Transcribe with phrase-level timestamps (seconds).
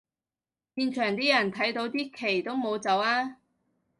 [0.73, 3.35] 現場啲人睇到啲旗都冇走吖